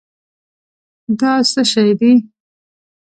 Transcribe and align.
دا 1.19 1.31
څه 1.51 1.61
شی 1.71 1.89
دی؟ 1.99 2.11